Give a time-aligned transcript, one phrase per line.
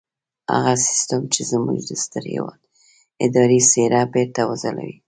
[0.53, 2.59] هغه سيستم چې زموږ د ستر هېواد
[3.25, 4.95] اداري څېره بېرته وځلوي.